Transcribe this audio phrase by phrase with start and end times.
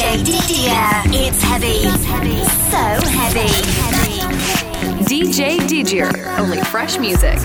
[0.00, 1.02] DJ Didier.
[1.12, 1.82] It's heavy.
[2.70, 2.78] So
[3.10, 3.48] heavy.
[5.04, 6.10] DJ Didier.
[6.38, 7.38] Only fresh music.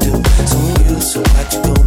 [0.00, 0.22] do.
[0.46, 1.81] So when you so what you go.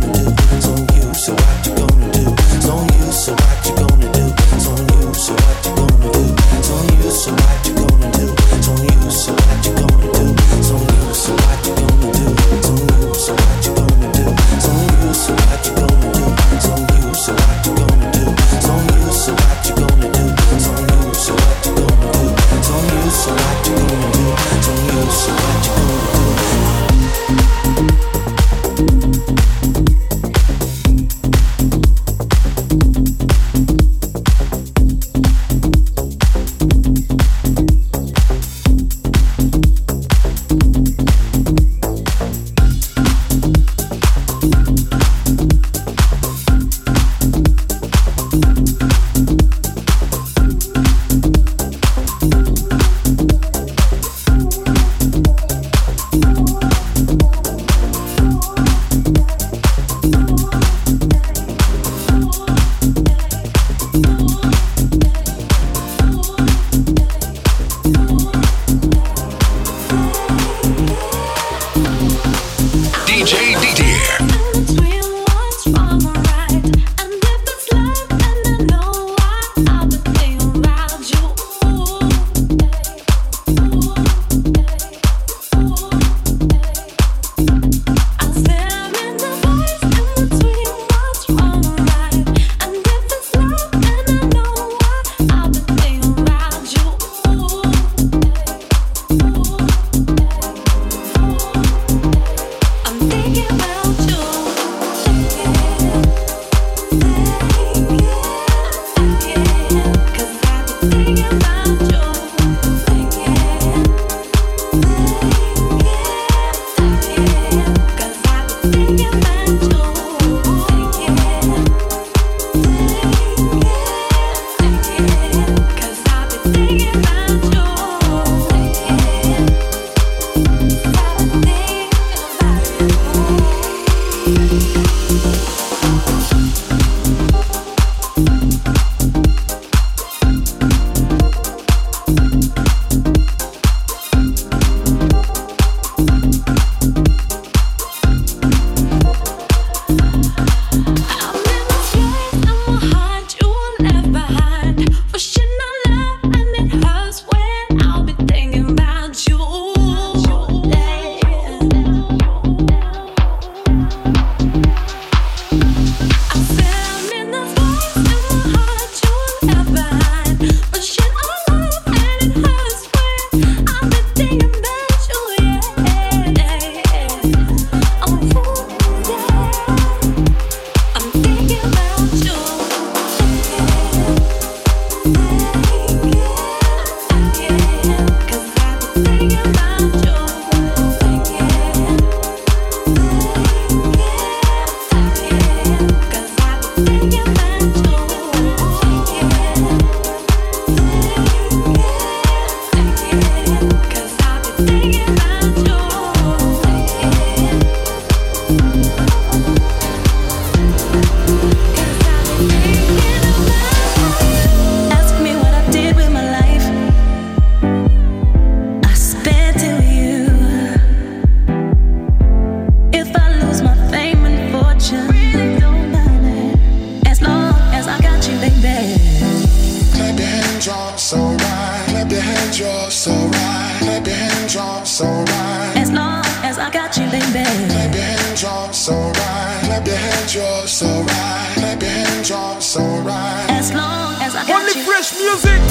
[245.18, 245.65] music.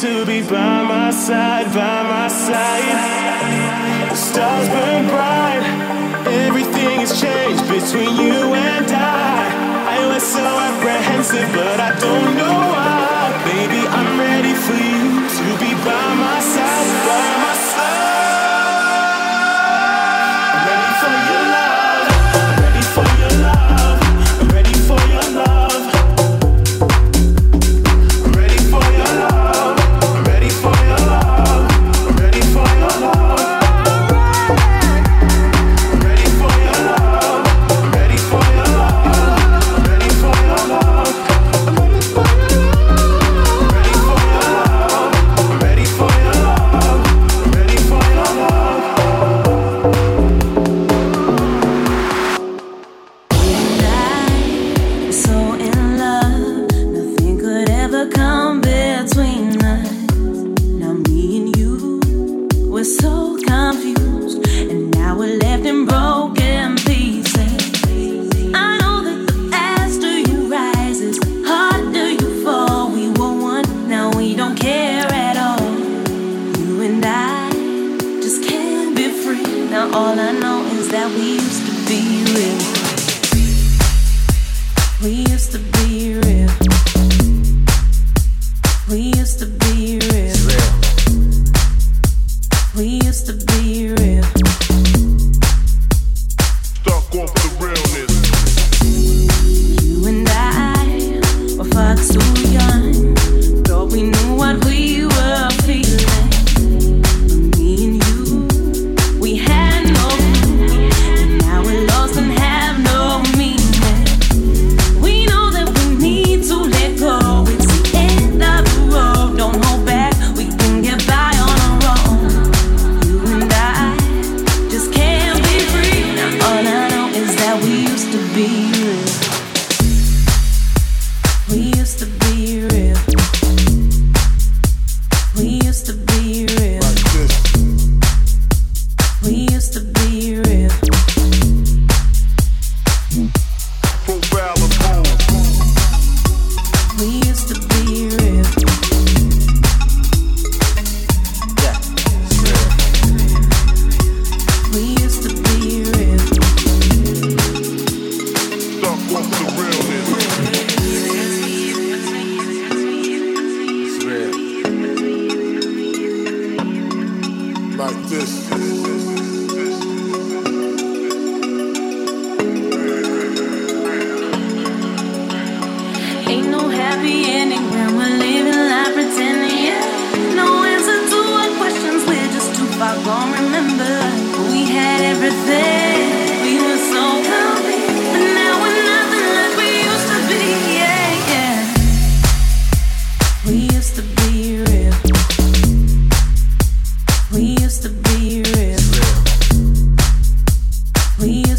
[0.00, 4.08] to be by my side, by my side.
[4.08, 5.62] The stars burn bright,
[6.26, 9.98] everything has changed between you and I.
[9.98, 12.59] I was so apprehensive, but I don't know.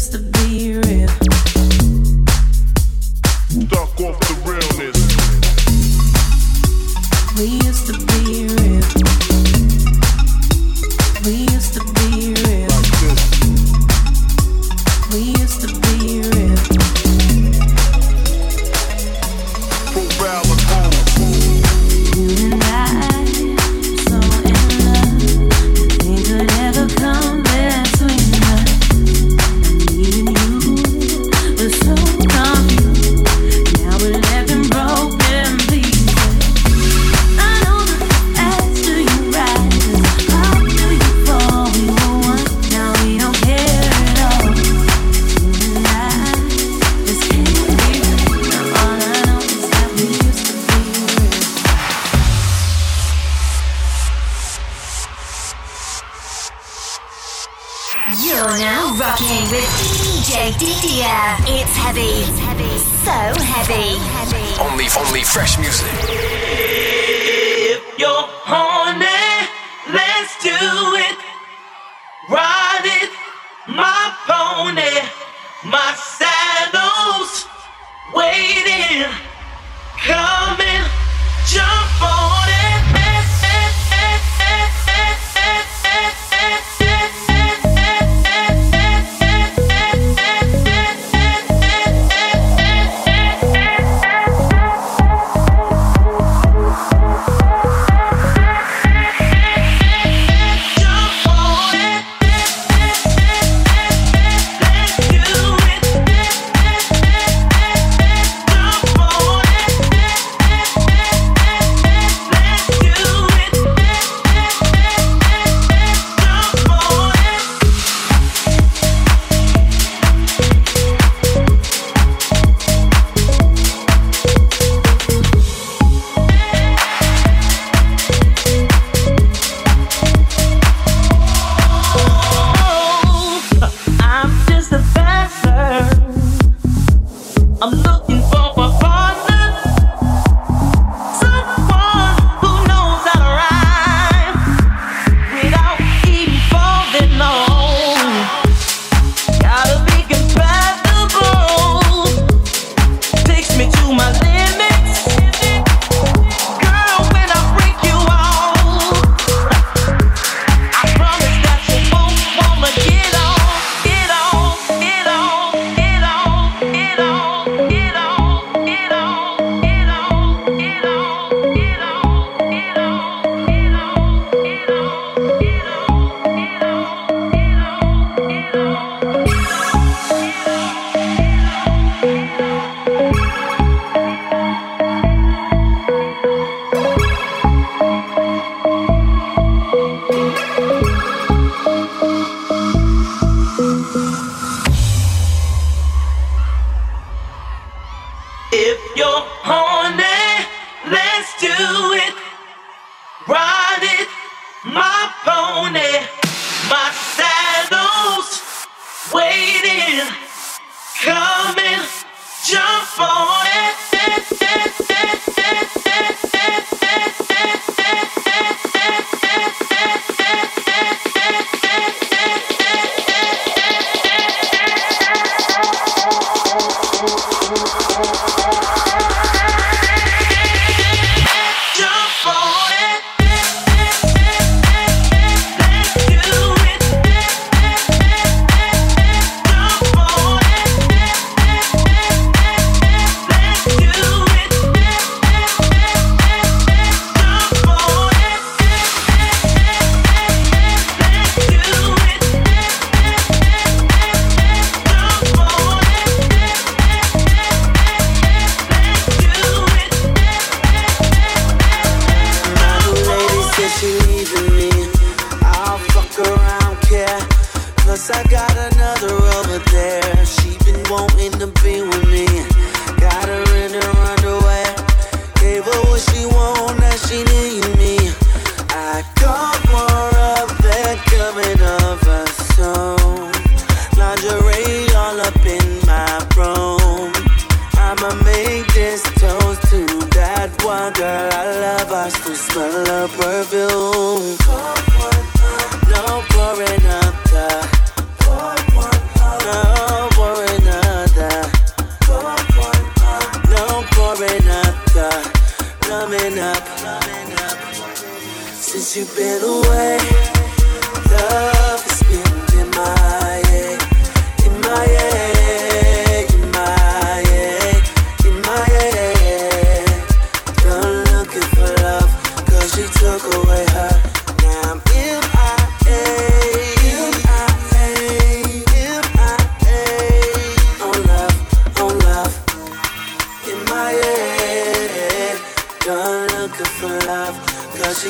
[0.02, 0.31] just a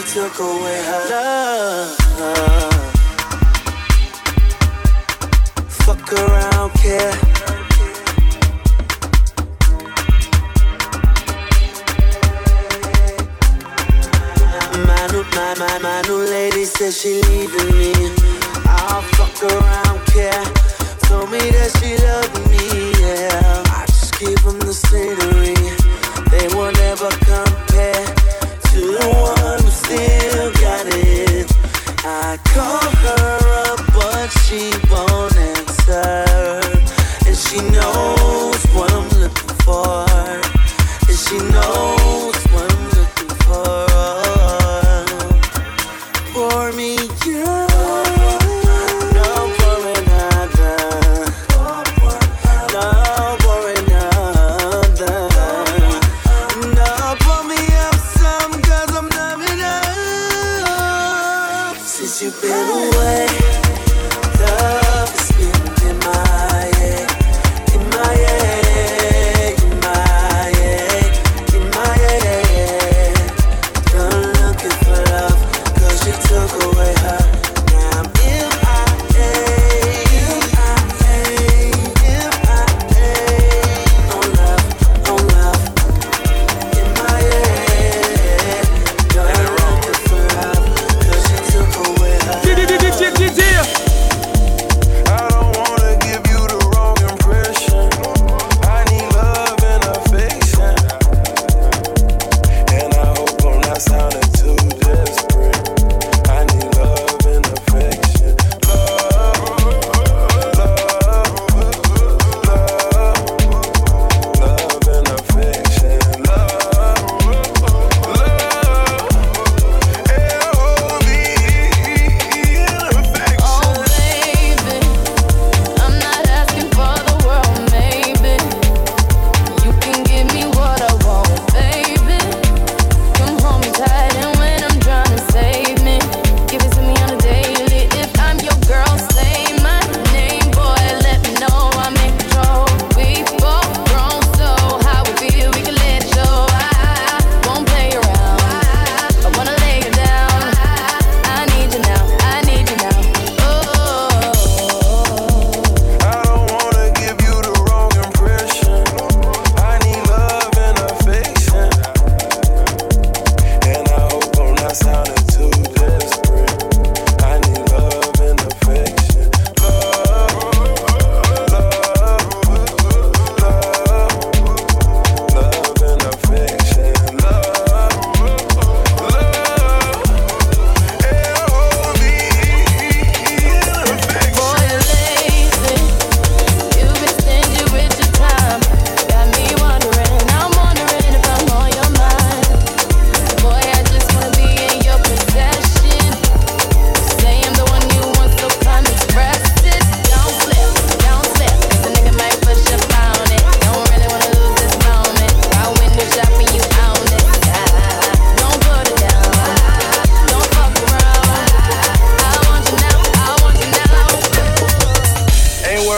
[0.03, 1.99] he took away her love.
[5.69, 7.13] Fuck around, care.
[14.87, 17.92] My new, my, my, my new lady says she leaving me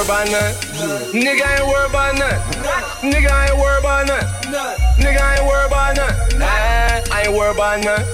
[0.06, 0.54] worried about none.
[1.12, 2.40] Nigga ain't worried about none.
[3.00, 4.26] Nigga ain't worried about none.
[4.98, 6.14] Nigga ain't worried about none.
[6.42, 8.04] I ain't worried about none.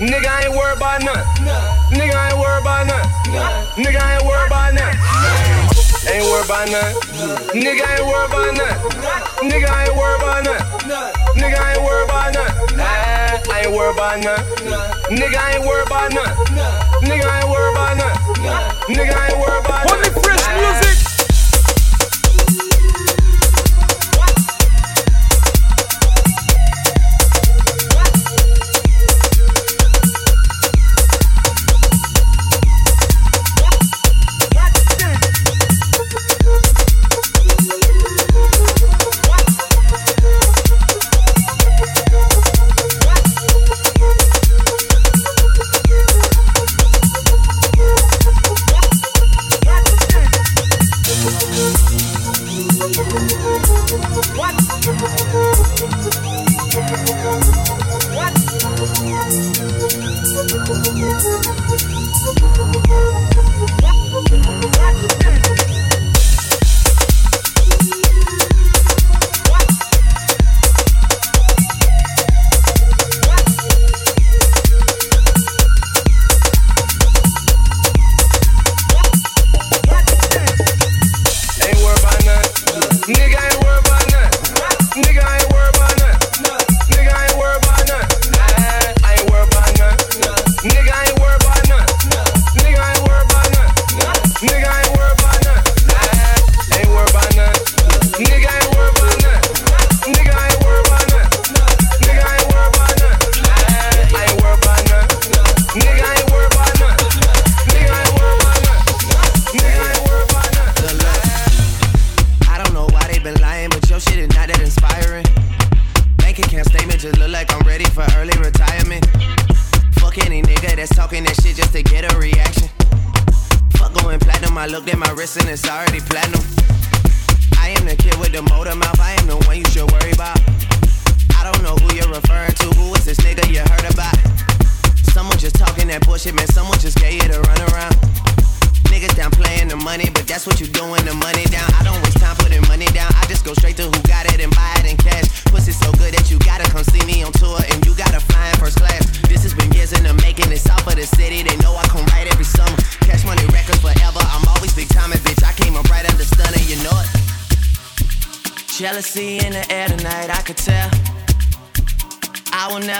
[0.00, 1.24] Nigga ain't worried about none.
[1.92, 3.06] Nigga ain't worried about none.
[3.76, 4.96] Nigga ain't worried about none.
[6.08, 6.94] Ain't worried about none.
[7.52, 8.76] Nigga ain't worried about none.
[9.44, 10.62] Nigga ain't worried about none.
[11.36, 12.52] Nigga ain't worried about none.
[12.80, 14.40] I ain't worried about none.
[15.10, 16.32] Nigga ain't worried about none.
[17.04, 18.16] Nigga ain't worried about none.
[18.88, 19.96] Nigga ain't worried about none.
[19.96, 20.85] Only fresh music.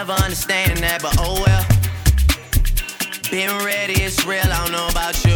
[0.07, 1.67] Never understand that, but oh well.
[3.31, 5.35] Been ready, it's real, I don't know about you.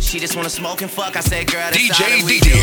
[0.00, 2.54] She just wanna smoke and fuck, I said, girl, that's all DJ that we do.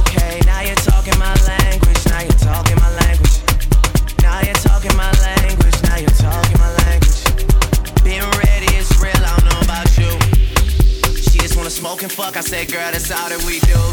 [0.00, 3.36] Okay, now you're talking my language, now you're talking my language.
[4.22, 7.20] Now you're talking my language, now you're talking my language.
[8.00, 10.10] Been ready, it's real, I don't know about you.
[11.12, 13.87] She just wanna smoke and fuck, I said, girl, that's all that we do.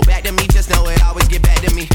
[0.00, 1.86] Back to me, just know it always get back to me.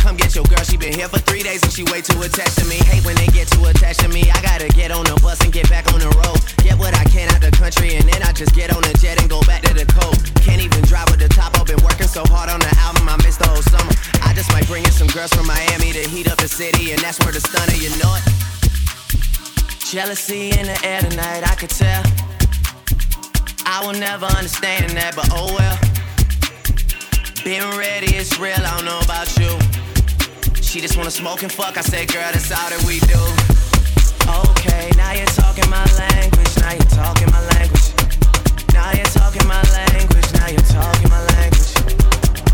[0.00, 2.56] Come get your girl, she been here for three days and she way too attached
[2.58, 2.76] to me.
[2.88, 4.24] Hate when they get too attached to me.
[4.32, 6.40] I gotta get on the bus and get back on the road.
[6.64, 9.20] Get what I can out the country and then I just get on the jet
[9.20, 10.32] and go back to the coast.
[10.40, 11.68] Can't even drive with the top up.
[11.68, 13.92] Been working so hard on the album, I missed the whole summer.
[14.24, 17.00] I just might bring in some girls from Miami to heat up the city and
[17.04, 18.24] that's where the stunner, you know it.
[19.84, 22.00] Jealousy in the air tonight, I could tell.
[23.68, 25.93] I will never understand that, but oh well.
[27.44, 29.52] Been ready, it's real, I don't know about you.
[30.62, 33.20] She just wanna smoke and fuck, I said, girl, that's all that we do.
[34.48, 37.92] Okay, now you're talking my language, now you're talking my language.
[38.72, 41.68] Now you're talking my language, now you're talking my language.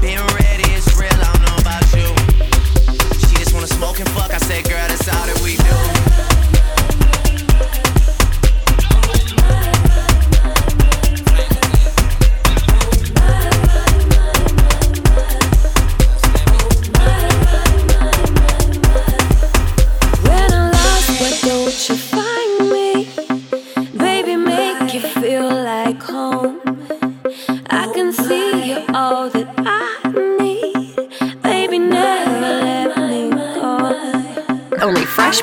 [0.03, 2.11] Been ready, it's real, I don't know about you.
[3.31, 5.90] She just wanna smoke and fuck, I said, girl, that's all that we do.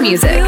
[0.09, 0.46] Music.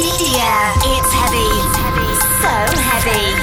[0.00, 1.50] It's heavy.
[2.40, 3.34] So heavy.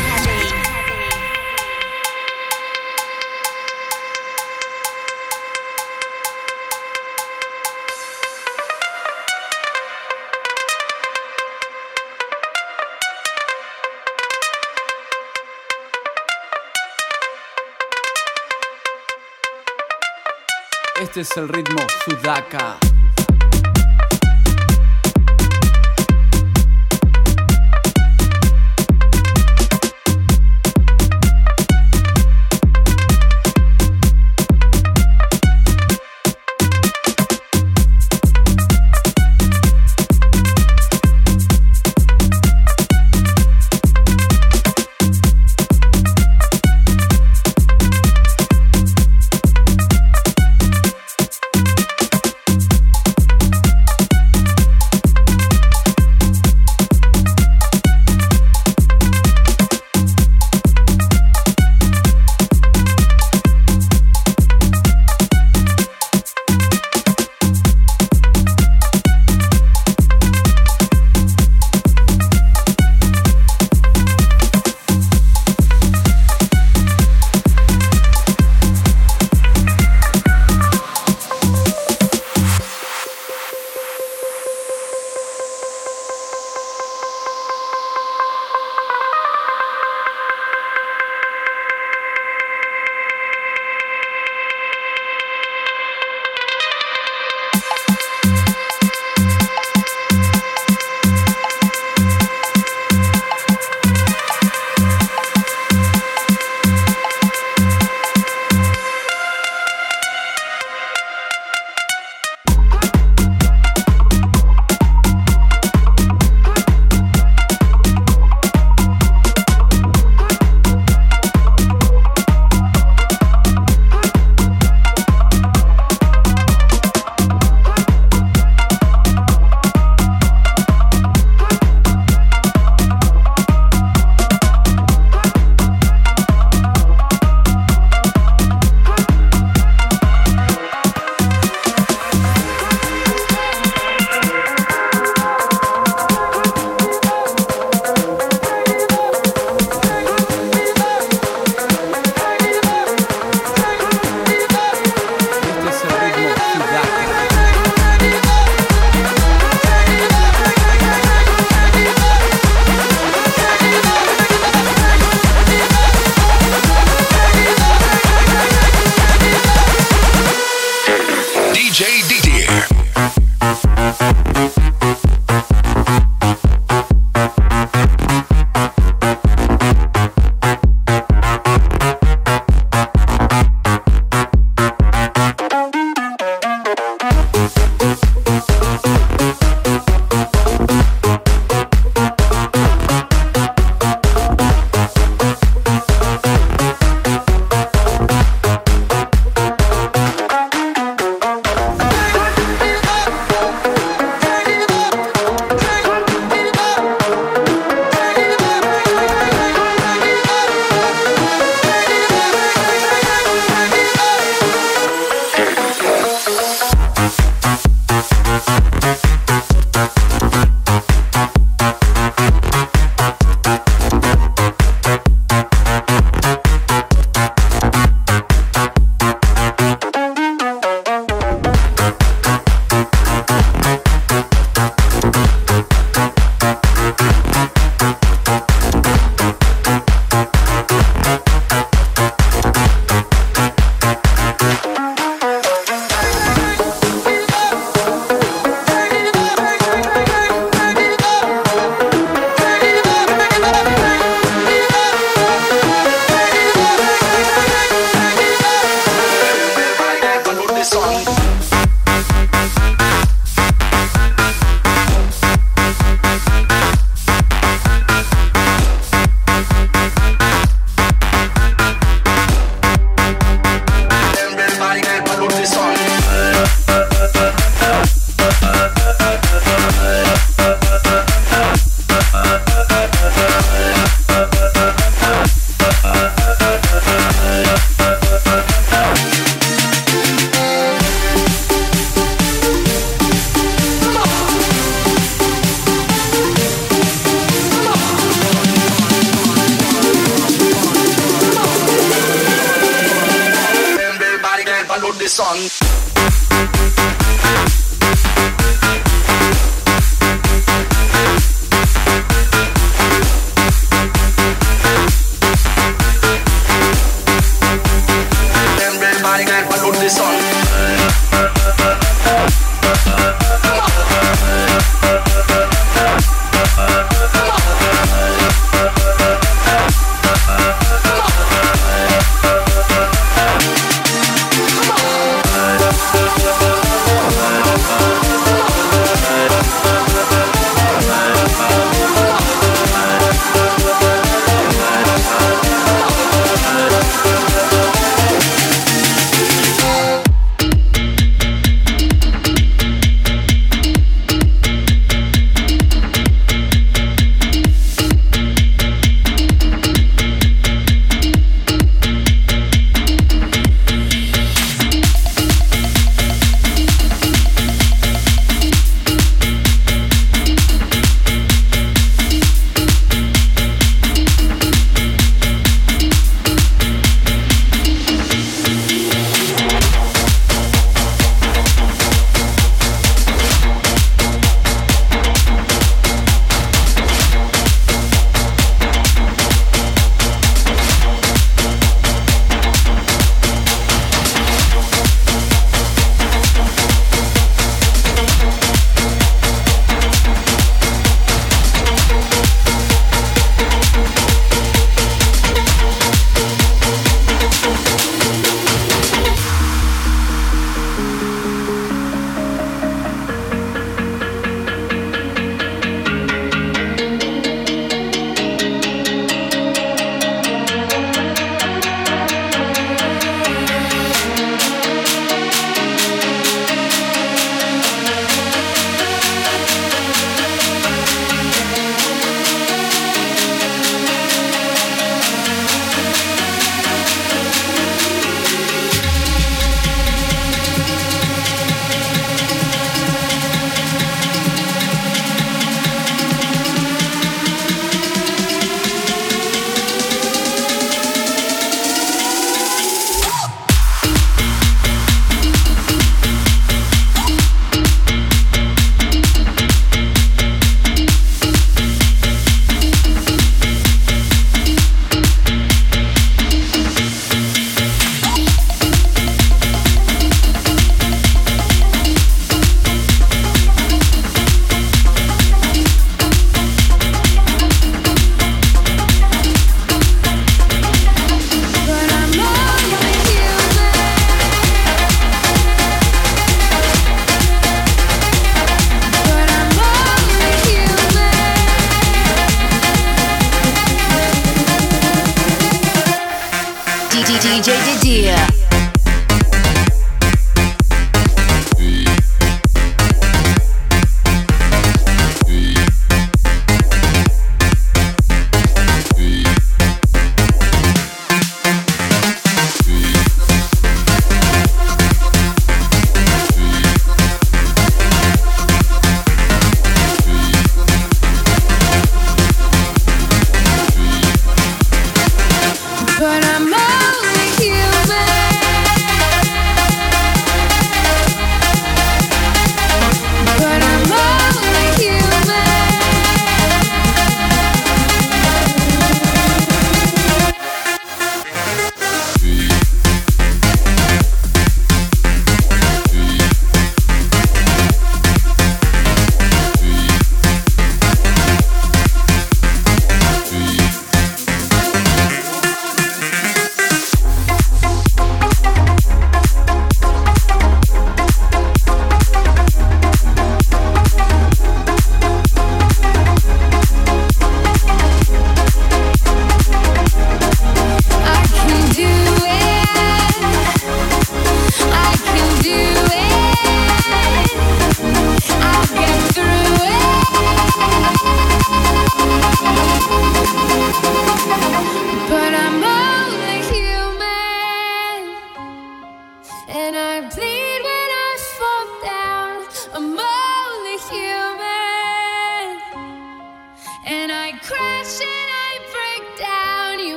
[21.01, 22.77] Este es el ritmo Sudaka.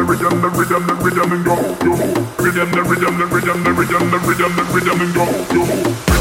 [0.00, 1.56] Rhythm, the rhythm, the rhythm, and go.
[2.42, 6.11] Rhythm, the rhythm, the rhythm, the rhythm, the rhythm, the